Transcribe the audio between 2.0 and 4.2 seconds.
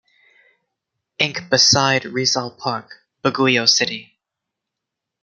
Rizal Park, Baguio City.